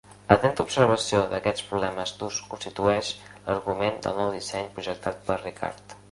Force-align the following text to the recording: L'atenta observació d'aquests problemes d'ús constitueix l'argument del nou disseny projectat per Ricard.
L'atenta 0.29 0.63
observació 0.67 1.17
d'aquests 1.33 1.65
problemes 1.73 2.13
d'ús 2.21 2.39
constitueix 2.53 3.11
l'argument 3.49 4.01
del 4.07 4.17
nou 4.21 4.31
disseny 4.37 4.71
projectat 4.79 5.21
per 5.29 5.37
Ricard. 5.43 5.95